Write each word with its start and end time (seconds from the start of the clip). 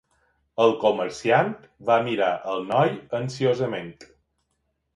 El 0.63 0.71
comerciant 0.83 1.51
va 1.91 1.99
mirar 2.09 2.31
el 2.55 2.67
noi 2.73 2.97
ansiosament. 3.21 3.95